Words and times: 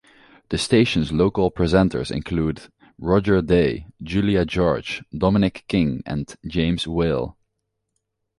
The 0.49 0.57
station's 0.57 1.11
local 1.11 1.51
presenters 1.51 2.09
include 2.09 2.63
Roger 2.97 3.39
Day, 3.39 3.85
Julia 4.01 4.45
George, 4.45 5.03
Dominic 5.15 5.63
King 5.67 6.01
and 6.07 6.35
James 6.47 6.87
Whale. 6.87 7.37